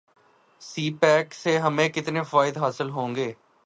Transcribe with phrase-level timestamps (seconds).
[0.61, 3.31] سی pack سے ہمیں کتنے فوائد حاصل ہوں گے